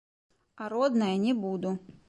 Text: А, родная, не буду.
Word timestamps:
А, 0.61 0.69
родная, 0.73 1.15
не 1.27 1.33
буду. 1.45 1.77